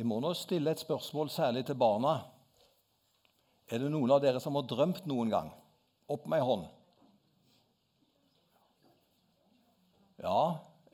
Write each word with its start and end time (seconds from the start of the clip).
Jeg 0.00 0.06
må 0.08 0.16
nå 0.16 0.30
stille 0.32 0.72
et 0.72 0.80
spørsmål 0.80 1.28
særlig 1.28 1.60
til 1.68 1.76
barna. 1.76 2.22
Er 3.68 3.82
det 3.82 3.90
noen 3.92 4.08
av 4.14 4.22
dere 4.22 4.40
som 4.40 4.54
har 4.56 4.64
drømt 4.64 5.02
noen 5.04 5.28
gang? 5.28 5.50
Opp 6.08 6.22
med 6.24 6.38
ei 6.38 6.44
hånd. 6.48 6.62
Ja, 10.24 10.38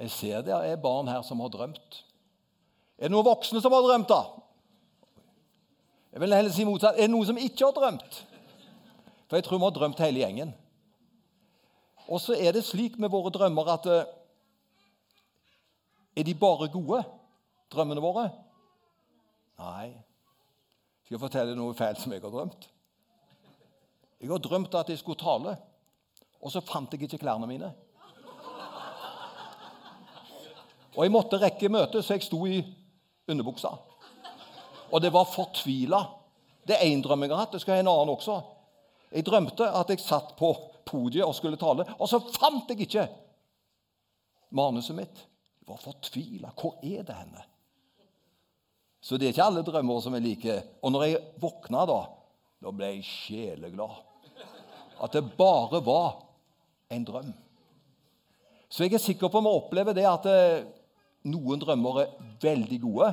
jeg 0.03 0.11
ser 0.11 0.43
det 0.49 0.57
er 0.59 0.81
barn 0.83 1.07
her 1.07 1.23
som 1.23 1.39
har 1.45 1.53
drømt. 1.55 2.01
Er 2.99 3.07
det 3.07 3.13
noen 3.15 3.29
voksne 3.29 3.63
som 3.63 3.77
har 3.77 3.87
drømt, 3.87 4.11
da? 4.11 4.19
Jeg 6.11 6.25
vil 6.25 6.35
heller 6.35 6.57
si 6.57 6.67
motsatt. 6.67 6.99
Er 6.99 7.07
det 7.07 7.13
noen 7.13 7.29
som 7.29 7.39
ikke 7.39 7.69
har 7.69 7.77
drømt? 7.77 8.19
For 9.29 9.39
jeg 9.39 9.47
tror 9.47 9.61
vi 9.61 9.69
har 9.69 9.77
drømt 9.77 10.03
hele 10.03 10.25
gjengen. 10.25 10.51
Og 12.11 12.19
så 12.25 12.35
er 12.35 12.59
det 12.59 12.65
slik 12.67 12.99
med 12.99 13.15
våre 13.15 13.31
drømmer 13.31 13.71
at 13.77 13.87
eh, 13.87 14.11
Er 16.17 16.27
de 16.27 16.35
bare 16.35 16.67
gode, 16.75 17.05
drømmene 17.71 18.03
våre? 18.03 18.27
Nei. 19.59 19.95
Skal 21.05 21.17
jeg 21.17 21.23
fortelle 21.23 21.57
noe 21.57 21.75
feil 21.79 21.97
som 22.01 22.13
jeg 22.13 22.23
har 22.25 22.33
drømt? 22.35 22.69
Jeg 24.21 24.31
har 24.33 24.41
drømt 24.43 24.75
at 24.75 24.89
jeg 24.91 24.99
skulle 24.99 25.21
tale, 25.21 25.57
og 26.41 26.53
så 26.53 26.63
fant 26.65 26.93
jeg 26.93 27.07
ikke 27.07 27.21
klærne 27.23 27.49
mine. 27.49 27.73
Og 30.97 31.05
jeg 31.05 31.13
måtte 31.13 31.41
rekke 31.41 31.69
møtet, 31.69 32.05
så 32.05 32.17
jeg 32.17 32.25
sto 32.25 32.41
i 32.49 32.63
underbuksa. 33.29 33.75
Og 34.91 35.03
det 35.03 35.13
var 35.13 35.29
fortvila. 35.29 36.01
Det 36.67 36.77
er 36.77 36.89
én 36.89 37.03
drøm 37.05 37.27
jeg 37.27 37.35
har 37.35 37.45
hatt. 37.45 37.53
Det 37.53 37.61
skal 37.61 37.77
jeg 37.77 37.85
ha 37.85 37.87
en 37.87 37.93
annen 37.93 38.15
også. 38.15 38.39
Jeg 39.13 39.27
drømte 39.27 39.69
at 39.69 39.93
jeg 39.93 40.03
satt 40.03 40.33
på 40.39 40.51
podiet 40.87 41.27
og 41.27 41.35
skulle 41.37 41.59
tale, 41.61 41.85
og 41.99 42.09
så 42.09 42.21
fant 42.21 42.71
jeg 42.71 42.87
ikke 42.87 43.05
manuset 44.57 44.97
mitt. 44.97 45.21
Jeg 45.61 45.69
var 45.69 45.83
fortvila. 45.83 46.55
Hvor 46.57 46.81
er 46.83 47.05
det 47.07 47.19
henne? 47.19 47.45
Så 49.01 49.17
det 49.17 49.29
er 49.29 49.35
ikke 49.35 49.47
alle 49.47 49.65
drømmer 49.67 50.03
som 50.03 50.15
er 50.17 50.25
like. 50.25 50.61
Og 50.83 50.93
når 50.93 51.05
jeg 51.07 51.25
våkna 51.41 51.85
da, 51.89 52.01
da 52.63 52.73
ble 52.75 52.93
jeg 52.97 53.07
sjeleglad. 53.07 53.99
At 55.03 55.13
det 55.13 55.25
bare 55.37 55.83
var 55.85 56.23
en 56.91 57.05
drøm. 57.05 57.35
Så 58.69 58.85
jeg 58.85 58.97
er 58.97 59.03
sikker 59.03 59.31
på 59.31 59.39
om 59.39 59.47
vi 59.47 59.55
opplever 59.57 59.95
det 59.97 60.07
at 60.09 60.27
eh, 60.31 60.65
noen 61.31 61.61
drømmer 61.63 62.01
er 62.03 62.15
veldig 62.43 62.79
gode. 62.83 63.11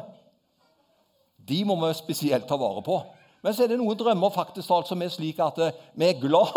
De 1.37 1.59
må 1.67 1.77
vi 1.81 1.91
spesielt 1.97 2.47
ta 2.49 2.57
vare 2.57 2.81
på. 2.85 2.97
Men 3.43 3.53
så 3.53 3.65
er 3.65 3.73
det 3.73 3.79
noen 3.81 3.99
drømmer 3.99 4.33
faktisk 4.33 4.71
alt 4.71 4.89
som 4.89 5.01
er 5.03 5.11
slik 5.13 5.41
at 5.43 5.59
eh, 5.61 5.75
vi 5.99 6.09
er 6.09 6.21
glad 6.21 6.55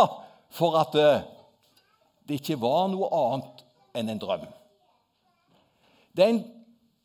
for 0.54 0.78
at 0.80 0.94
eh, 1.00 1.24
det 2.26 2.40
ikke 2.40 2.60
var 2.62 2.86
noe 2.90 3.10
annet 3.14 3.64
enn 3.96 4.12
en 4.12 4.22
drøm. 4.22 4.46
Det 6.16 6.24
er 6.24 6.32
en 6.32 6.44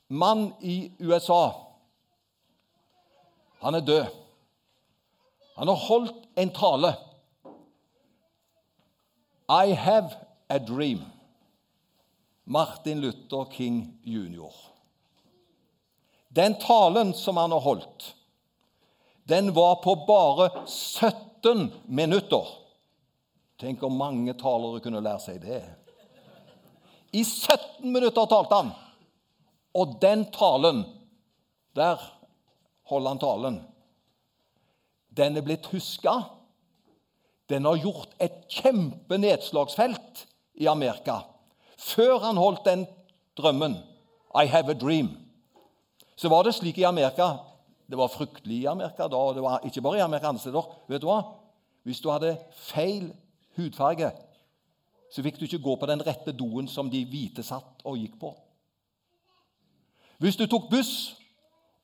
mann 0.07 0.47
i 0.61 0.91
USA. 1.01 1.70
Han 3.61 3.75
er 3.75 3.85
død. 3.85 4.05
Han 5.55 5.67
har 5.67 5.75
holdt 5.75 6.27
en 6.35 6.49
tale. 6.49 6.93
I 9.49 9.73
have 9.73 10.15
a 10.49 10.57
dream. 10.59 11.05
Martin 12.43 13.01
Luther 13.01 13.45
King 13.51 13.99
jr. 14.03 14.53
Den 16.27 16.55
talen 16.59 17.13
som 17.13 17.37
han 17.37 17.51
har 17.51 17.59
holdt, 17.59 18.15
den 19.23 19.53
var 19.53 19.75
på 19.83 19.95
bare 20.07 20.67
17 20.67 21.71
minutter. 21.85 22.47
Tenk 23.59 23.83
om 23.83 23.93
mange 23.93 24.33
talere 24.33 24.81
kunne 24.81 25.03
lære 25.03 25.21
seg 25.21 25.41
det. 25.43 25.61
I 27.11 27.21
17 27.23 27.91
minutter 27.91 28.25
talte 28.25 28.57
han. 28.57 28.71
Og 29.75 29.99
den 30.01 30.25
talen 30.33 30.83
Der 31.75 32.01
holder 32.91 33.13
han 33.13 33.23
talen. 33.23 33.59
Den 35.17 35.39
er 35.39 35.45
blitt 35.45 35.71
huska. 35.71 36.19
Den 37.49 37.65
har 37.67 37.79
gjort 37.81 38.15
et 38.21 38.43
kjempenedslagsfelt 38.61 40.25
i 40.61 40.67
Amerika 40.71 41.21
før 41.81 42.19
han 42.25 42.37
holdt 42.37 42.65
den 42.65 42.85
drømmen 43.37 43.77
I 44.37 44.45
have 44.47 44.71
a 44.71 44.77
dream, 44.77 45.09
så 46.15 46.29
var 46.29 46.43
det 46.43 46.55
slik 46.55 46.77
i 46.77 46.87
Amerika 46.87 47.37
Det 47.89 47.97
var 47.97 48.07
fryktelig 48.07 48.61
i 48.61 48.65
Amerika 48.71 49.07
da, 49.07 49.17
og 49.17 49.35
det 49.35 49.43
var 49.43 49.65
ikke 49.67 49.81
bare 49.81 49.97
i 49.97 50.01
Amerika 50.01 50.29
andre 50.29 50.39
steder. 50.39 50.67
Vet 50.87 51.01
du 51.03 51.09
hva? 51.09 51.17
Hvis 51.83 51.99
du 51.99 52.07
hadde 52.07 52.37
feil 52.55 53.09
hudfarge, 53.57 54.13
så 55.11 55.23
fikk 55.25 55.39
du 55.39 55.43
ikke 55.43 55.59
gå 55.59 55.73
på 55.75 55.89
den 55.89 56.03
rette 56.07 56.31
doen 56.31 56.69
som 56.71 56.87
de 56.87 57.01
hvite 57.03 57.43
satt 57.43 57.83
og 57.83 57.97
gikk 57.99 58.15
på. 58.21 58.31
Hvis 60.23 60.39
du 60.39 60.45
tok 60.47 60.69
buss, 60.71 61.17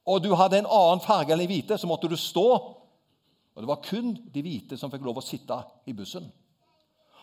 og 0.08 0.24
du 0.24 0.34
hadde 0.40 0.62
en 0.62 0.70
annen 0.72 1.04
farge 1.04 1.34
enn 1.34 1.42
de 1.42 1.50
hvite, 1.50 1.78
så 1.78 1.88
måtte 1.90 2.08
du 2.08 2.16
stå. 2.16 2.48
Og 3.56 3.64
det 3.64 3.68
var 3.68 3.84
kun 3.84 4.14
de 4.34 4.44
hvite 4.44 4.78
som 4.80 4.92
fikk 4.92 5.04
lov 5.04 5.20
å 5.20 5.26
sitte 5.26 5.58
i 5.90 5.96
bussen. 5.98 6.30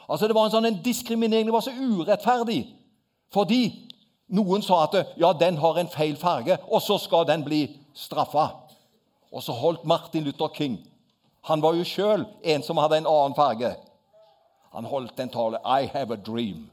Altså 0.05 0.29
Det 0.29 0.37
var 0.37 0.49
en 0.49 0.53
sånn 0.53 0.69
en 0.69 0.83
diskriminering. 0.85 1.47
Det 1.49 1.55
var 1.55 1.65
så 1.65 1.73
urettferdig. 1.73 2.67
Fordi 3.33 3.63
noen 4.37 4.63
sa 4.63 4.83
at 4.85 5.15
ja, 5.17 5.33
den 5.33 5.57
har 5.63 5.81
en 5.81 5.89
feil 5.89 6.19
farge, 6.21 6.59
og 6.69 6.83
så 6.83 6.99
skal 7.01 7.25
den 7.29 7.45
bli 7.47 7.63
straffa. 7.97 8.51
Og 9.33 9.43
så 9.43 9.57
holdt 9.57 9.87
Martin 9.89 10.25
Luther 10.25 10.53
King 10.55 10.77
Han 11.45 11.61
var 11.61 11.75
jo 11.75 11.85
sjøl 11.85 12.23
en 12.43 12.63
som 12.65 12.79
hadde 12.81 13.03
en 13.03 13.09
annen 13.09 13.35
farge. 13.37 13.75
Han 14.73 14.87
holdt 14.89 15.21
en 15.21 15.29
tale 15.29 15.59
'I 15.61 15.91
have 15.93 16.15
a 16.15 16.17
dream'. 16.17 16.71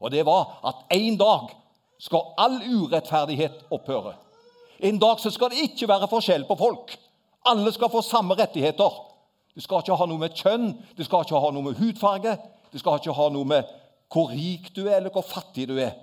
Og 0.00 0.10
det 0.10 0.26
var 0.26 0.58
at 0.64 0.74
en 0.90 1.16
dag 1.16 1.50
skal 1.98 2.32
all 2.38 2.60
urettferdighet 2.64 3.66
opphøre. 3.70 4.14
En 4.80 4.98
dag 4.98 5.20
så 5.20 5.30
skal 5.30 5.52
det 5.52 5.64
ikke 5.64 5.88
være 5.88 6.08
forskjell 6.10 6.44
på 6.48 6.56
folk. 6.60 6.96
Alle 7.46 7.72
skal 7.72 7.90
få 7.92 8.02
samme 8.02 8.36
rettigheter. 8.36 9.02
Du 9.56 9.60
skal 9.64 9.80
ikke 9.80 9.96
ha 9.96 10.06
noe 10.06 10.20
med 10.20 10.34
kjønn, 10.36 10.72
du 10.96 11.04
skal 11.04 11.24
ikke 11.24 11.40
ha 11.40 11.50
noe 11.54 11.64
med 11.64 11.78
hudfarge, 11.80 12.34
du 12.72 12.76
skal 12.78 12.98
ikke 13.00 13.14
ha 13.16 13.28
noe 13.32 13.48
med 13.48 13.70
hvor 14.12 14.28
rik 14.30 14.68
du 14.76 14.84
er, 14.86 14.98
eller 14.98 15.14
hvor 15.14 15.24
fattig 15.24 15.64
du 15.70 15.78
er. 15.80 15.94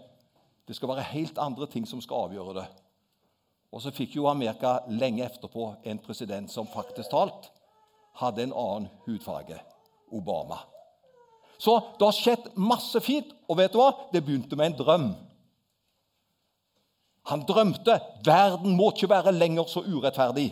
Det 0.67 0.75
skal 0.75 0.89
være 0.89 1.05
helt 1.11 1.37
andre 1.37 1.67
ting 1.69 1.85
som 1.87 2.01
skal 2.01 2.27
avgjøre 2.27 2.55
det. 2.57 2.65
Og 3.73 3.81
så 3.81 3.93
fikk 3.93 4.17
jo 4.17 4.29
Amerika 4.29 4.79
lenge 4.89 5.25
etterpå 5.25 5.69
en 5.89 6.01
president 6.01 6.51
som 6.51 6.69
faktisk 6.69 7.13
talt 7.13 7.49
hadde 8.21 8.45
en 8.45 8.53
annen 8.53 8.89
hudfarge 9.05 9.57
Obama. 10.13 10.59
Så 11.57 11.77
det 11.97 12.05
har 12.05 12.17
skjedd 12.17 12.49
masse 12.59 12.99
fint. 13.01 13.29
Og 13.49 13.57
vet 13.57 13.73
du 13.73 13.79
hva? 13.79 13.93
Det 14.11 14.21
begynte 14.25 14.57
med 14.59 14.71
en 14.71 14.77
drøm. 14.77 15.07
Han 17.31 17.45
drømte 17.47 17.99
verden 18.25 18.75
må 18.75 18.91
ikke 18.91 19.09
være 19.11 19.31
lenger 19.35 19.67
så 19.71 19.83
urettferdig. 19.85 20.49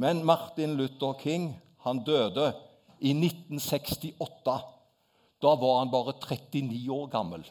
Men 0.00 0.24
Martin 0.24 0.76
Luther 0.78 1.16
King 1.20 1.50
han 1.84 2.02
døde 2.06 2.52
i 3.00 3.12
1968. 3.12 4.58
Da 5.42 5.54
var 5.60 5.80
han 5.80 5.90
bare 5.92 6.14
39 6.18 6.92
år 6.92 7.10
gammel. 7.12 7.44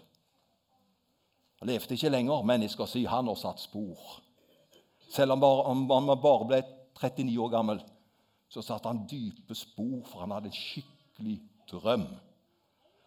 Han 1.59 1.69
levde 1.69 1.93
ikke 1.93 2.13
lenger, 2.13 2.41
men 2.45 2.61
jeg 2.61 2.73
skal 2.73 2.89
si 2.89 3.03
han 3.09 3.29
har 3.29 3.37
satt 3.39 3.61
spor. 3.61 4.17
Selv 5.13 5.37
om 5.37 5.43
han 5.43 5.87
bare 5.87 6.47
ble 6.49 6.61
39 6.99 7.37
år 7.41 7.53
gammel, 7.53 7.81
så 8.49 8.63
satte 8.63 8.89
han 8.89 9.05
dype 9.09 9.55
spor, 9.55 10.01
for 10.07 10.23
han 10.23 10.33
hadde 10.35 10.51
en 10.51 10.57
skikkelig 10.57 11.39
drøm 11.71 12.07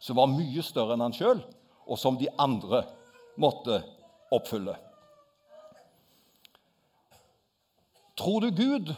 som 0.00 0.16
var 0.16 0.30
mye 0.32 0.62
større 0.64 0.96
enn 0.96 1.04
han 1.04 1.14
sjøl, 1.16 1.42
og 1.84 1.98
som 2.00 2.16
de 2.16 2.30
andre 2.40 2.82
måtte 3.40 3.82
oppfylle. 4.32 4.72
Tror 8.20 8.44
du 8.44 8.50
Gud? 8.52 8.92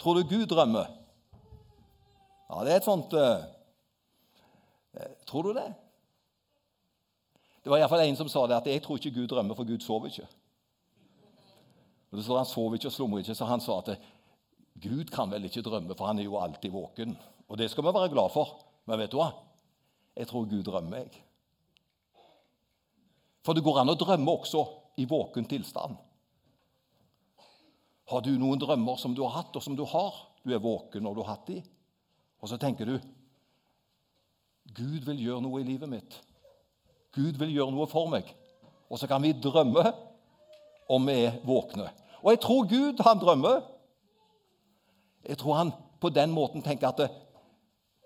Tror 0.00 0.18
du 0.18 0.28
Gud 0.28 0.46
drømmer? 0.50 0.92
Ja, 2.50 2.64
Det 2.64 2.72
er 2.72 2.82
et 2.82 2.88
sånt 2.88 3.14
uh, 3.16 3.48
Eh, 4.92 5.10
tror 5.26 5.42
du 5.42 5.52
det? 5.52 5.72
Det 7.62 7.70
var 7.70 7.78
iallfall 7.78 8.00
en 8.00 8.16
som 8.16 8.28
sa 8.28 8.46
det, 8.46 8.56
at 8.56 8.66
'jeg 8.66 8.82
tror 8.82 8.96
ikke 8.96 9.14
Gud 9.14 9.28
drømmer, 9.28 9.54
for 9.54 9.64
Gud 9.64 9.80
sover 9.80 10.08
ikke'. 10.08 10.26
Og 12.10 12.16
det 12.18 12.24
står 12.24 12.36
Han 12.36 12.46
sover 12.46 12.74
ikke 12.74 12.88
og 12.88 12.92
slumrer 12.92 13.18
ikke, 13.18 13.34
så 13.34 13.44
han 13.44 13.60
sa 13.60 13.78
at 13.78 13.98
Gud 14.82 15.04
kan 15.04 15.30
vel 15.30 15.44
ikke 15.44 15.62
drømme, 15.62 15.94
for 15.94 16.06
han 16.06 16.18
er 16.18 16.22
jo 16.22 16.38
alltid 16.38 16.70
våken. 16.70 17.18
Og 17.48 17.58
det 17.58 17.70
skal 17.70 17.84
vi 17.84 17.88
være 17.88 18.08
glad 18.08 18.30
for. 18.30 18.64
Men 18.86 18.98
vet 18.98 19.12
du 19.12 19.16
hva? 19.16 19.32
Jeg 20.16 20.26
tror 20.26 20.44
Gud 20.44 20.62
drømmer, 20.62 20.96
jeg. 20.96 21.22
For 23.44 23.52
det 23.52 23.64
går 23.64 23.78
an 23.78 23.88
å 23.88 23.94
drømme 23.94 24.30
også 24.30 24.68
i 24.96 25.04
våken 25.04 25.44
tilstand. 25.44 25.96
Har 28.10 28.24
du 28.26 28.32
noen 28.38 28.58
drømmer 28.58 28.98
som 28.98 29.14
du 29.14 29.22
har 29.22 29.36
hatt, 29.38 29.54
og 29.54 29.62
som 29.62 29.76
du 29.78 29.84
har? 29.86 30.16
Du 30.42 30.50
er 30.54 30.62
våken 30.62 31.04
når 31.04 31.14
du 31.14 31.22
har 31.22 31.36
hatt 31.36 31.46
de. 31.50 31.60
Og 32.40 32.50
så 32.50 32.58
tenker 32.58 32.88
du 32.88 32.96
Gud 34.70 35.04
vil 35.06 35.22
gjøre 35.24 35.42
noe 35.44 35.60
i 35.60 35.66
livet 35.66 35.90
mitt. 35.90 36.16
Gud 37.14 37.38
vil 37.38 37.52
gjøre 37.54 37.74
noe 37.74 37.88
for 37.90 38.10
meg. 38.10 38.28
Og 38.90 38.98
så 38.98 39.06
kan 39.10 39.22
vi 39.22 39.32
drømme 39.34 39.92
om 40.90 41.06
vi 41.06 41.16
er 41.26 41.38
våkne. 41.46 41.88
Og 42.22 42.34
jeg 42.34 42.42
tror 42.42 42.68
Gud, 42.70 43.02
han 43.06 43.22
drømmer. 43.22 43.62
Jeg 45.26 45.38
tror 45.38 45.58
han 45.58 45.72
på 46.00 46.10
den 46.14 46.34
måten 46.34 46.62
tenker 46.62 46.90
at 46.90 47.10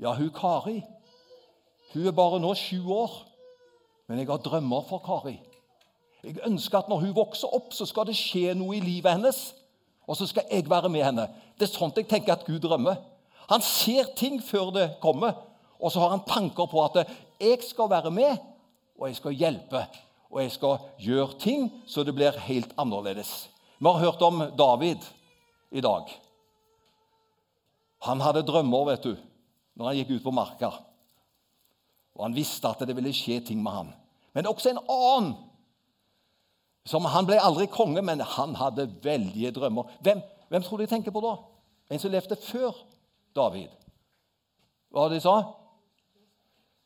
Ja, 0.00 0.12
hun 0.14 0.30
Kari 0.34 0.82
Hun 1.94 2.06
er 2.06 2.12
bare 2.12 2.40
nå 2.42 2.54
sju 2.58 2.90
år, 2.90 3.12
men 4.08 4.18
jeg 4.18 4.26
har 4.26 4.40
drømmer 4.42 4.82
for 4.88 4.98
Kari. 4.98 5.38
Jeg 6.24 6.40
ønsker 6.46 6.78
at 6.78 6.88
når 6.88 7.04
hun 7.04 7.16
vokser 7.16 7.54
opp, 7.54 7.72
så 7.72 7.86
skal 7.86 8.08
det 8.08 8.16
skje 8.18 8.54
noe 8.58 8.74
i 8.76 8.80
livet 8.82 9.12
hennes 9.12 9.54
og 10.06 10.16
så 10.16 10.26
skal 10.28 10.48
jeg 10.50 10.68
være 10.70 10.90
med 10.92 11.04
henne. 11.04 11.28
Det 11.58 11.68
er 11.68 11.72
sånt 11.72 11.96
jeg 11.96 12.08
tenker 12.08 12.34
at 12.34 12.46
Gud 12.46 12.60
drømmer. 12.64 13.00
Han 13.48 13.62
ser 13.64 14.10
ting 14.16 14.40
før 14.42 14.72
det 14.74 14.88
kommer, 15.02 15.36
og 15.80 15.92
så 15.92 16.00
har 16.00 16.14
han 16.14 16.24
tanker 16.28 16.68
på 16.70 16.84
at 16.84 17.04
jeg 17.40 17.60
skal 17.66 17.90
være 17.90 18.10
med, 18.10 18.36
og 18.98 19.08
jeg 19.08 19.16
skal 19.20 19.38
hjelpe. 19.38 19.84
Og 20.34 20.42
jeg 20.42 20.50
skal 20.50 20.86
gjøre 20.98 21.38
ting 21.38 21.68
så 21.86 22.02
det 22.02 22.14
blir 22.16 22.34
helt 22.48 22.72
annerledes. 22.80 23.48
Vi 23.78 23.86
har 23.86 24.02
hørt 24.02 24.22
om 24.22 24.42
David 24.58 25.04
i 25.70 25.80
dag. 25.84 26.10
Han 28.08 28.20
hadde 28.20 28.42
drømmer 28.46 28.88
vet 28.90 29.06
du, 29.06 29.14
når 29.74 29.86
han 29.86 29.98
gikk 30.00 30.16
ut 30.16 30.24
på 30.26 30.34
marka. 30.34 30.70
Og 32.14 32.26
han 32.26 32.36
visste 32.36 32.70
at 32.70 32.82
det 32.86 32.96
ville 32.96 33.14
skje 33.14 33.40
ting 33.46 33.62
med 33.62 33.72
han. 33.72 33.92
Men 34.32 34.42
det 34.42 34.50
er 34.50 34.54
også 34.54 34.72
en 34.72 34.82
annen. 34.90 35.34
Som 36.86 37.04
Han 37.08 37.26
ble 37.26 37.40
aldri 37.40 37.66
konge, 37.72 38.02
men 38.02 38.20
han 38.20 38.54
hadde 38.60 38.90
veldige 39.02 39.50
drømmer. 39.56 39.88
Hvem, 40.04 40.20
hvem 40.48 40.62
tror 40.62 40.82
de 40.82 40.86
tenker 40.86 41.14
på 41.14 41.22
da? 41.24 41.36
En 41.90 42.00
som 42.00 42.12
levde 42.12 42.36
før 42.36 42.76
David. 43.36 43.72
Hva 44.92 45.04
var 45.04 45.12
det 45.12 45.18
de 45.18 45.24
sa? 45.24 45.36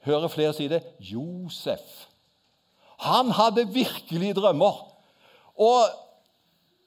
Hører 0.06 0.30
flere 0.32 0.54
si 0.54 0.68
det? 0.70 0.82
Josef. 1.00 2.06
Han 3.04 3.30
hadde 3.30 3.68
virkelig 3.74 4.36
drømmer. 4.36 4.84
Og 5.58 5.80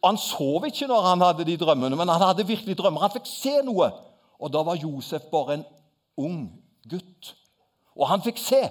Han 0.04 0.18
sov 0.18 0.66
ikke 0.66 0.88
når 0.90 1.02
han 1.06 1.22
hadde 1.22 1.46
de 1.46 1.58
drømmene, 1.62 1.94
men 1.96 2.10
han 2.10 2.24
hadde 2.26 2.48
virkelig 2.48 2.74
drømmer. 2.78 3.04
Han 3.04 3.12
fikk 3.14 3.28
se 3.30 3.60
noe. 3.62 3.92
Og 4.42 4.50
da 4.50 4.64
var 4.66 4.80
Josef 4.82 5.28
bare 5.30 5.60
en 5.60 5.66
ung 6.18 6.40
gutt. 6.90 7.36
Og 7.94 8.08
han 8.10 8.24
fikk 8.26 8.42
se 8.42 8.64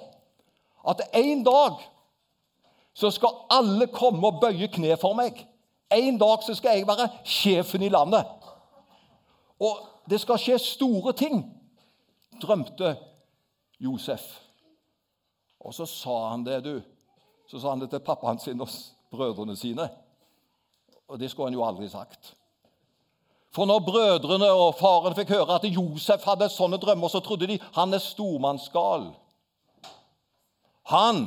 at 0.90 1.02
en 1.14 1.44
dag 1.46 1.78
så 3.00 3.11
skal 3.11 3.38
alle 3.50 3.87
komme 3.93 4.29
og 4.29 4.41
bøye 4.43 4.69
kne 4.69 4.97
for 5.00 5.17
meg. 5.17 5.38
En 5.91 6.19
dag 6.20 6.44
så 6.44 6.55
skal 6.55 6.76
jeg 6.76 6.88
være 6.88 7.08
sjefen 7.25 7.82
i 7.82 7.88
landet. 7.88 8.29
Og 9.61 9.81
det 10.11 10.20
skal 10.20 10.38
skje 10.41 10.58
store 10.61 11.12
ting, 11.17 11.43
drømte 12.43 12.94
Josef. 13.81 14.25
Og 15.61 15.75
så 15.75 15.87
sa 15.88 16.19
han 16.31 16.44
det, 16.44 16.61
du. 16.64 16.81
Så 17.49 17.61
sa 17.61 17.73
han 17.73 17.81
det 17.81 17.91
til 17.91 18.05
pappaen 18.05 18.38
sin 18.38 18.61
og 18.61 18.69
brødrene 19.11 19.56
sine. 19.56 19.88
Og 21.08 21.19
det 21.19 21.31
skulle 21.31 21.50
han 21.50 21.56
jo 21.56 21.64
aldri 21.67 21.88
sagt. 21.88 22.35
For 23.50 23.67
når 23.67 23.81
brødrene 23.82 24.53
og 24.53 24.76
faren 24.79 25.17
fikk 25.19 25.32
høre 25.35 25.56
at 25.58 25.67
Josef 25.67 26.25
hadde 26.29 26.49
sånne 26.53 26.79
drømmer, 26.79 27.11
så 27.11 27.20
trodde 27.25 27.49
de 27.50 27.58
han 27.75 27.94
er 27.94 28.03
stormannsgal. 28.05 29.11
Han 30.93 31.26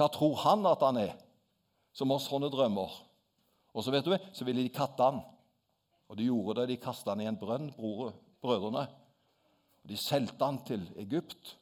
Hva 0.00 0.08
tror 0.08 0.38
han 0.46 0.64
at 0.64 0.80
han 0.80 0.96
er, 0.96 1.12
som 1.92 2.08
har 2.08 2.22
sånne 2.24 2.48
drømmer? 2.52 2.92
Og 3.76 3.84
så 3.84 3.92
vet 3.92 4.06
du, 4.06 4.14
så 4.32 4.46
ville 4.48 4.64
de 4.64 4.72
katte 4.72 5.04
han. 5.04 5.20
Og 6.08 6.16
de 6.16 6.30
gjorde 6.30 6.62
det. 6.62 6.70
De 6.72 6.80
kasta 6.80 7.12
han 7.12 7.20
i 7.20 7.28
en 7.28 7.38
brønn, 7.38 7.68
brødrene. 7.76 8.86
Og 9.84 9.92
De 9.92 9.98
solgte 10.00 10.44
han 10.44 10.58
til 10.64 10.86
Egypt. 10.98 11.54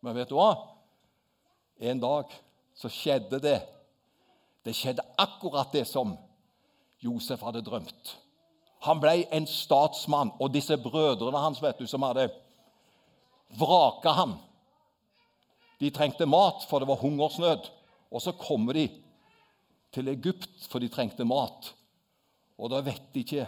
Men 0.00 0.14
vet 0.16 0.30
du 0.30 0.38
hva? 0.38 0.54
En 1.80 2.00
dag 2.00 2.30
så 2.78 2.88
skjedde 2.92 3.40
det. 3.42 3.58
Det 4.64 4.76
skjedde 4.76 5.04
akkurat 5.18 5.72
det 5.72 5.86
som 5.88 6.14
Josef 7.02 7.42
hadde 7.42 7.64
drømt. 7.64 8.14
Han 8.86 9.00
ble 9.00 9.26
en 9.34 9.48
statsmann, 9.50 10.32
og 10.40 10.54
disse 10.54 10.76
brødrene 10.80 11.42
hans 11.42 11.60
vet 11.60 11.80
du, 11.80 11.88
som 11.90 12.06
hadde 12.06 12.30
vraka 13.58 14.14
ham 14.14 14.38
De 15.80 15.90
trengte 15.90 16.26
mat, 16.28 16.64
for 16.68 16.78
det 16.78 16.88
var 16.88 17.00
hungersnød. 17.00 17.70
Og 18.10 18.22
så 18.22 18.34
kommer 18.38 18.76
de 18.76 18.88
til 19.94 20.08
Egypt, 20.10 20.66
for 20.70 20.82
de 20.82 20.90
trengte 20.90 21.26
mat. 21.26 21.72
Og 22.58 22.70
da 22.70 22.82
vet 22.84 23.10
de 23.14 23.22
ikke 23.24 23.46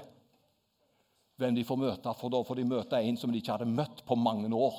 hvem 1.40 1.56
de 1.56 1.64
får 1.66 1.80
møte, 1.80 2.14
for 2.18 2.32
da 2.32 2.42
får 2.46 2.60
de 2.60 2.68
møte 2.70 2.98
en 2.98 3.18
som 3.18 3.32
de 3.32 3.40
ikke 3.42 3.56
hadde 3.56 3.70
møtt 3.70 4.04
på 4.06 4.18
mange 4.18 4.50
år. 4.54 4.78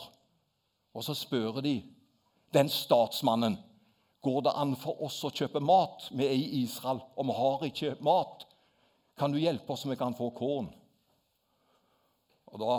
Og 0.94 1.04
så 1.06 1.16
spør 1.18 1.62
de 1.66 1.78
den 2.54 2.70
statsmannen 2.70 3.58
går 4.24 4.42
det 4.46 4.54
an 4.56 4.76
for 4.80 5.02
oss 5.04 5.18
å 5.26 5.32
kjøpe 5.34 5.60
mat. 5.64 6.08
Vi 6.14 6.26
er 6.26 6.36
i 6.38 6.62
Israel, 6.64 7.02
og 7.18 7.28
vi 7.28 7.38
har 7.38 7.66
ikke 7.68 7.96
mat. 8.06 8.46
Kan 9.20 9.34
du 9.34 9.42
hjelpe 9.42 9.74
oss 9.74 9.84
så 9.84 9.92
vi 9.92 10.00
kan 10.00 10.16
få 10.16 10.30
korn? 10.38 10.70
Og 12.54 12.62
da, 12.62 12.76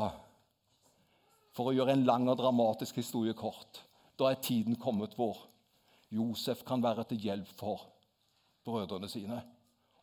For 1.54 1.70
å 1.70 1.74
gjøre 1.74 1.92
en 1.94 2.06
lang 2.06 2.24
og 2.26 2.40
dramatisk 2.40 2.96
historie 2.98 3.34
kort 3.38 3.84
da 4.18 4.30
er 4.30 4.40
tiden 4.42 4.74
kommet 4.78 5.14
hvor 5.18 5.38
Josef 6.14 6.62
kan 6.66 6.82
være 6.82 7.04
til 7.10 7.26
hjelp 7.26 7.50
for 7.58 7.88
brødrene 8.64 9.08
sine. 9.10 9.40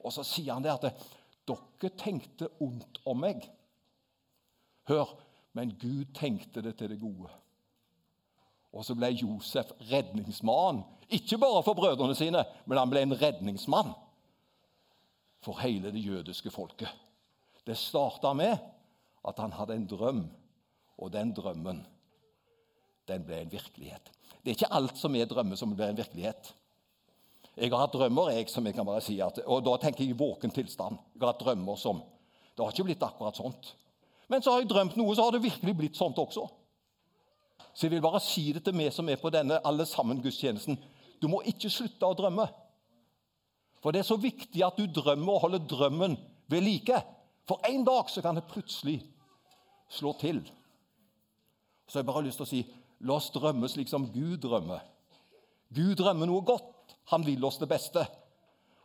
Og 0.01 0.13
så 0.13 0.25
sier 0.25 0.55
han 0.55 0.65
det 0.65 0.73
at 0.73 1.03
dere 1.47 1.91
tenkte 1.97 2.49
ondt 2.63 3.01
om 3.07 3.21
meg. 3.23 3.45
Hør, 4.89 5.13
men 5.57 5.75
Gud 5.79 6.11
tenkte 6.17 6.63
det 6.63 6.75
til 6.79 6.91
det 6.93 6.99
gode. 7.01 7.29
Og 8.71 8.85
så 8.87 8.95
ble 8.95 9.11
Josef 9.13 9.73
redningsmann. 9.91 10.83
Ikke 11.11 11.39
bare 11.41 11.63
for 11.63 11.75
brødrene 11.75 12.15
sine, 12.15 12.43
men 12.65 12.79
han 12.79 12.91
ble 12.91 13.03
en 13.03 13.17
redningsmann 13.19 13.91
for 15.41 15.59
hele 15.59 15.91
det 15.91 16.03
jødiske 16.05 16.51
folket. 16.53 16.91
Det 17.67 17.77
starta 17.77 18.33
med 18.33 18.55
at 19.27 19.39
han 19.39 19.53
hadde 19.53 19.75
en 19.75 19.89
drøm, 19.89 20.23
og 20.97 21.11
den 21.13 21.33
drømmen 21.35 21.83
den 23.09 23.25
ble 23.25 23.41
en 23.41 23.51
virkelighet. 23.51 24.11
Det 24.41 24.51
er 24.51 24.57
ikke 24.57 24.73
alt 24.73 24.97
som 24.97 25.15
er 25.15 25.29
drømmer, 25.29 25.59
som 25.59 25.73
blir 25.75 25.91
en 25.91 25.99
virkelighet. 25.99 26.53
Jeg 27.57 27.69
har 27.69 27.83
hatt 27.83 27.93
drømmer, 27.93 28.31
jeg, 28.33 28.47
som 28.49 28.65
jeg 28.65 28.73
kan 28.73 28.87
bare 28.87 29.03
si, 29.03 29.19
at, 29.21 29.41
og 29.45 29.61
da 29.65 29.75
tenker 29.81 30.05
jeg 30.05 30.15
i 30.15 30.17
våken 30.17 30.53
tilstand. 30.55 30.97
Jeg 31.13 31.21
har 31.21 31.33
hatt 31.33 31.43
drømmer 31.43 31.77
som 31.77 32.01
Det 32.51 32.65
har 32.65 32.73
ikke 32.73 32.83
blitt 32.89 33.03
akkurat 33.05 33.37
sånt. 33.37 33.69
Men 34.27 34.41
så 34.43 34.51
har 34.51 34.61
jeg 34.61 34.69
drømt 34.69 34.97
noe, 34.99 35.13
så 35.15 35.23
har 35.23 35.31
det 35.31 35.43
virkelig 35.43 35.73
blitt 35.77 35.97
sånt 35.99 36.17
også. 36.19 36.43
Så 37.73 37.85
jeg 37.85 37.93
vil 37.93 38.03
bare 38.03 38.19
si 38.23 38.49
det 38.51 38.63
til 38.65 38.75
meg 38.75 38.91
som 38.93 39.07
er 39.09 39.19
på 39.19 39.31
denne 39.31 39.61
alle 39.67 39.85
sammen 39.87 40.19
gudstjenesten. 40.23 40.77
Du 41.21 41.29
må 41.31 41.39
ikke 41.47 41.71
slutte 41.71 42.07
å 42.07 42.17
drømme. 42.17 42.45
For 43.81 43.95
det 43.95 44.01
er 44.01 44.09
så 44.09 44.19
viktig 44.19 44.63
at 44.65 44.77
du 44.77 44.85
drømmer 44.85 45.37
og 45.37 45.45
holder 45.45 45.63
drømmen 45.69 46.17
ved 46.51 46.65
like. 46.65 46.99
For 47.47 47.63
en 47.67 47.85
dag 47.87 48.11
så 48.11 48.23
kan 48.23 48.37
det 48.37 48.49
plutselig 48.51 48.99
slå 49.91 50.13
til. 50.19 50.43
Så 51.87 51.99
jeg 51.99 52.07
bare 52.07 52.21
har 52.21 52.27
lyst 52.27 52.39
til 52.39 52.47
å 52.47 52.51
si 52.51 52.61
la 53.07 53.17
oss 53.17 53.31
drømme 53.33 53.69
slik 53.71 53.89
som 53.89 54.09
Gud 54.13 54.37
drømmer. 54.43 54.83
Gud 55.73 55.95
drømmer 55.99 56.29
noe 56.29 56.43
godt. 56.45 56.95
Han 57.11 57.25
vil 57.25 57.43
oss 57.45 57.59
det 57.61 57.69
beste. 57.71 58.03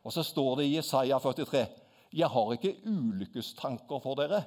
Og 0.07 0.15
så 0.15 0.23
står 0.25 0.61
det 0.61 0.67
i 0.69 0.77
Jesaja 0.77 1.19
43.: 1.19 1.67
Jeg 2.13 2.29
har 2.31 2.53
ikke 2.53 2.77
ulykkestanker 2.87 4.01
for 4.03 4.15
dere, 4.19 4.44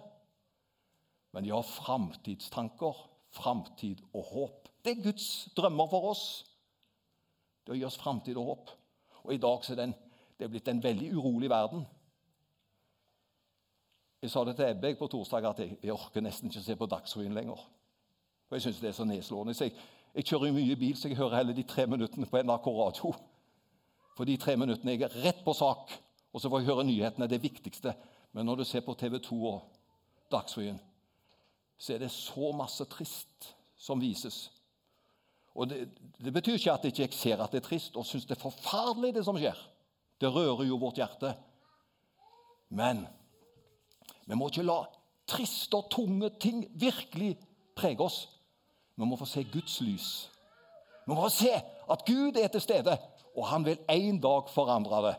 men 1.34 1.46
jeg 1.46 1.54
har 1.54 1.68
framtidstanker, 1.68 2.96
framtid 3.32 4.02
og 4.14 4.24
håp. 4.34 4.70
Det 4.84 4.98
er 4.98 5.04
Guds 5.04 5.50
drømmer 5.56 5.90
for 5.92 6.12
oss. 6.12 6.26
Det 7.66 7.76
å 7.76 7.78
gi 7.78 7.86
oss 7.86 8.00
framtid 8.00 8.38
og 8.38 8.46
håp. 8.54 8.72
Og 9.26 9.34
i 9.36 9.42
dag 9.42 9.66
så 9.66 9.76
er 9.76 9.84
den 9.84 9.98
det 10.40 10.48
er 10.48 10.52
blitt 10.54 10.70
en 10.72 10.84
veldig 10.84 11.10
urolig 11.20 11.50
verden. 11.52 11.82
Jeg 14.24 14.32
sa 14.32 14.44
det 14.48 14.54
til 14.56 14.70
Ebbe 14.70 14.94
på 14.96 15.08
torsdag 15.12 15.46
at 15.50 15.60
jeg, 15.60 15.76
jeg, 15.84 15.92
orker 15.92 16.24
nesten 16.24 16.48
ikke 16.48 16.64
se 16.64 16.76
på 16.80 16.88
Dagsrevyen 16.88 17.36
lenger. 17.36 17.60
For 18.50 18.58
Jeg 18.58 18.66
syns 18.66 18.82
det 18.82 18.90
er 18.90 18.98
så 18.98 19.06
nedslående. 19.06 19.54
Jeg, 19.54 19.74
jeg 20.16 20.26
kjører 20.26 20.54
mye 20.56 20.76
bil, 20.76 20.96
så 20.98 21.08
jeg 21.08 21.18
hører 21.18 21.38
heller 21.38 21.54
de 21.54 21.64
tre 21.70 21.86
minuttene 21.88 22.26
på 22.26 22.42
NRK 22.42 22.68
Radio. 22.68 23.14
For 24.18 24.26
de 24.28 24.38
tre 24.42 24.56
minuttene 24.58 24.96
jeg 24.96 25.06
er 25.06 25.18
rett 25.24 25.44
på 25.46 25.54
sak, 25.54 25.94
og 26.34 26.42
så 26.42 26.50
får 26.50 26.64
jeg 26.64 26.72
høre 26.72 26.86
nyhetene. 26.88 27.30
Det 27.30 27.44
viktigste. 27.44 27.94
Men 28.34 28.50
når 28.50 28.62
du 28.62 28.64
ser 28.68 28.82
på 28.86 28.98
TV 28.98 29.20
2 29.22 29.38
og 29.48 29.62
Dagsrevyen, 30.32 30.80
så 31.78 31.94
er 31.94 32.02
det 32.04 32.12
så 32.12 32.52
masse 32.58 32.86
trist 32.92 33.54
som 33.80 34.02
vises. 34.02 34.50
Og 35.56 35.70
det, 35.70 35.86
det 36.20 36.34
betyr 36.34 36.58
ikke 36.58 36.74
at 36.74 36.86
jeg 36.86 37.08
ikke 37.08 37.18
ser 37.18 37.42
at 37.42 37.54
det 37.54 37.62
er 37.62 37.68
trist 37.70 37.98
og 37.98 38.06
syns 38.06 38.28
det 38.28 38.36
er 38.38 38.42
forferdelig, 38.42 39.14
det 39.16 39.24
som 39.26 39.38
skjer. 39.38 39.58
Det 40.20 40.34
rører 40.34 40.68
jo 40.68 40.78
vårt 40.82 41.00
hjerte. 41.00 41.34
Men 42.70 43.06
vi 44.28 44.38
må 44.38 44.50
ikke 44.50 44.68
la 44.68 44.82
triste 45.30 45.78
og 45.78 45.90
tunge 45.94 46.30
ting 46.42 46.66
virkelig 46.80 47.38
prege 47.78 48.04
oss. 48.04 48.20
Vi 49.00 49.06
må 49.06 49.16
få 49.16 49.26
se 49.26 49.44
Guds 49.44 49.82
lys. 49.82 50.08
Vi 51.06 51.14
må 51.14 51.22
få 51.22 51.30
se 51.32 51.54
at 51.90 52.02
Gud 52.06 52.36
er 52.36 52.48
til 52.48 52.62
stede, 52.62 52.98
og 53.38 53.48
han 53.48 53.66
vil 53.66 53.78
en 53.90 54.20
dag 54.20 54.50
forandre 54.52 55.08
det. 55.08 55.16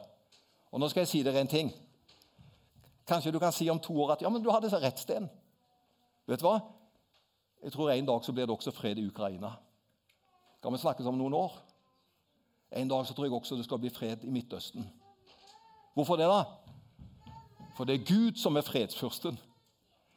Og 0.71 0.81
Nå 0.81 0.89
skal 0.89 1.01
jeg 1.01 1.09
si 1.09 1.23
dere 1.23 1.41
en 1.41 1.49
ting. 1.49 1.73
Kanskje 3.09 3.33
du 3.33 3.39
kan 3.39 3.53
si 3.53 3.71
om 3.71 3.81
to 3.81 3.97
år 4.03 4.13
at 4.13 4.23
ja, 4.23 4.29
men 4.29 4.45
du 4.45 4.51
hadde 4.51 4.69
rett, 4.77 5.01
Sten. 5.01 5.31
Vet 6.29 6.41
du 6.41 6.47
hva? 6.47 6.61
Jeg 7.65 7.73
tror 7.73 7.91
en 7.91 8.07
dag 8.07 8.25
så 8.25 8.33
blir 8.33 8.47
det 8.47 8.55
også 8.55 8.71
fred 8.71 8.99
i 8.99 9.07
Ukraina. 9.07 9.55
Kan 10.63 10.73
vi 10.73 10.79
snakkes 10.79 11.07
om 11.07 11.17
noen 11.17 11.35
år? 11.35 11.57
En 12.77 12.89
dag 12.89 13.07
så 13.07 13.15
tror 13.15 13.25
jeg 13.25 13.33
også 13.33 13.57
det 13.57 13.65
skal 13.65 13.81
bli 13.81 13.91
fred 13.91 14.25
i 14.25 14.31
Midtøsten. 14.31 14.85
Hvorfor 15.95 16.21
det, 16.21 16.29
da? 16.29 16.45
For 17.77 17.89
det 17.89 17.97
er 17.97 18.07
Gud 18.07 18.37
som 18.37 18.57
er 18.57 18.69
fredsfyrsten. 18.69 19.41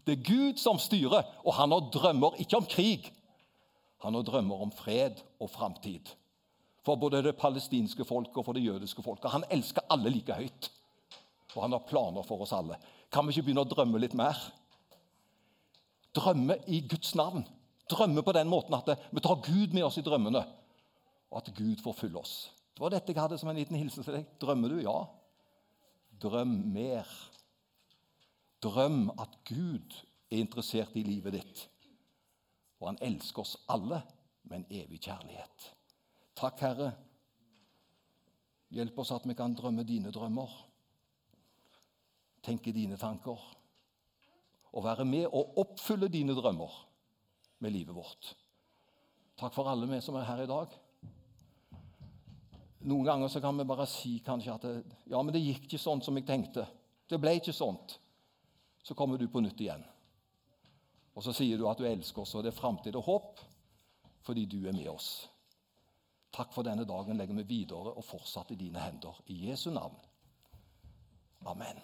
Det 0.06 0.20
er 0.20 0.24
Gud 0.28 0.60
som 0.60 0.80
styrer, 0.80 1.24
og 1.46 1.54
han 1.54 1.72
har 1.72 1.90
drømmer 1.94 2.36
ikke 2.44 2.58
om 2.58 2.66
krig. 2.70 3.14
Han 4.04 4.18
har 4.18 4.26
drømmer 4.28 4.62
om 4.66 4.72
fred 4.76 5.22
og 5.40 5.50
framtid. 5.52 6.12
For 6.84 7.00
både 7.00 7.22
det 7.24 7.38
palestinske 7.40 8.06
folket 8.06 8.38
og 8.38 8.46
for 8.46 8.58
det 8.58 8.66
jødiske 8.66 9.04
folket. 9.04 9.32
Han 9.32 9.48
elsker 9.52 9.86
alle 9.94 10.12
like 10.12 10.36
høyt. 10.36 10.70
Og 11.56 11.62
han 11.64 11.76
har 11.76 11.88
planer 11.88 12.26
for 12.28 12.44
oss 12.44 12.54
alle. 12.56 12.80
Kan 13.14 13.28
vi 13.28 13.36
ikke 13.36 13.48
begynne 13.48 13.64
å 13.64 13.70
drømme 13.70 14.02
litt 14.02 14.16
mer? 14.18 14.40
Drømme 16.14 16.58
i 16.68 16.82
Guds 16.90 17.14
navn. 17.16 17.46
Drømme 17.90 18.24
på 18.26 18.34
den 18.36 18.50
måten 18.52 18.76
at 18.76 18.90
vi 19.12 19.24
tar 19.24 19.42
Gud 19.46 19.74
med 19.76 19.86
oss 19.86 20.00
i 20.00 20.06
drømmene, 20.06 20.42
og 21.32 21.40
at 21.40 21.52
Gud 21.56 21.82
får 21.84 21.98
fylle 21.98 22.22
oss. 22.22 22.36
Det 22.74 22.82
var 22.82 22.94
dette 22.94 23.14
jeg 23.14 23.22
hadde 23.22 23.38
som 23.38 23.52
en 23.52 23.60
liten 23.60 23.78
hilsen 23.78 24.06
til 24.06 24.18
deg. 24.18 24.30
Drømmer 24.42 24.74
du? 24.74 24.80
Ja. 24.82 24.98
Drøm 26.24 26.56
mer. 26.74 27.10
Drøm 28.64 29.12
at 29.20 29.36
Gud 29.46 29.94
er 30.32 30.42
interessert 30.42 30.96
i 30.98 31.06
livet 31.06 31.38
ditt. 31.38 31.68
Og 32.84 32.90
han 32.90 33.00
elsker 33.00 33.46
oss 33.46 33.56
alle 33.72 34.02
med 34.44 34.58
en 34.58 34.82
evig 34.82 35.00
kjærlighet. 35.06 35.70
Takk, 36.36 36.60
Herre. 36.60 36.90
Hjelp 38.76 38.98
oss 39.00 39.14
at 39.16 39.24
vi 39.30 39.36
kan 39.38 39.54
drømme 39.56 39.86
dine 39.88 40.12
drømmer, 40.12 40.52
tenke 42.44 42.74
dine 42.76 42.98
tanker, 43.00 43.40
og 44.74 44.84
være 44.84 45.06
med 45.08 45.30
og 45.30 45.56
oppfylle 45.62 46.10
dine 46.12 46.36
drømmer 46.36 46.76
med 47.64 47.72
livet 47.72 47.96
vårt. 47.96 48.34
Takk 49.40 49.56
for 49.56 49.70
alle 49.72 49.88
vi 49.88 50.02
som 50.04 50.20
er 50.20 50.28
her 50.28 50.44
i 50.44 50.50
dag. 50.50 50.76
Noen 52.84 53.08
ganger 53.08 53.32
så 53.32 53.40
kan 53.40 53.56
vi 53.56 53.70
bare 53.70 53.88
si 53.88 54.18
kanskje 54.26 54.58
at 54.58 54.68
det, 54.68 54.76
ja, 55.08 55.22
men 55.22 55.32
det 55.32 55.46
gikk 55.46 55.70
ikke 55.70 55.80
sånn 55.80 56.04
som 56.04 56.20
jeg 56.20 56.28
tenkte. 56.28 56.68
Det 57.08 57.22
ble 57.22 57.38
ikke 57.40 57.56
sånn. 57.56 57.80
Så 58.84 58.98
kommer 58.98 59.22
du 59.22 59.30
på 59.32 59.40
nytt 59.40 59.62
igjen. 59.64 59.86
Og 61.14 61.24
så 61.24 61.34
sier 61.36 61.60
du 61.60 61.68
at 61.70 61.78
du 61.78 61.86
elsker 61.86 62.24
oss, 62.24 62.34
og 62.36 62.44
det 62.44 62.54
er 62.54 62.58
framtid 62.62 62.96
og 63.00 63.08
håp 63.10 63.44
fordi 64.24 64.46
du 64.48 64.62
er 64.68 64.76
med 64.76 64.88
oss. 64.88 65.08
Takk 66.34 66.54
for 66.56 66.66
denne 66.66 66.86
dagen 66.88 67.20
legger 67.20 67.36
vi 67.42 67.44
videre 67.50 67.92
og 67.92 68.06
fortsatt 68.08 68.54
i 68.56 68.58
dine 68.58 68.80
hender. 68.80 69.20
I 69.28 69.50
Jesu 69.50 69.70
navn. 69.70 69.98
Amen. 71.46 71.82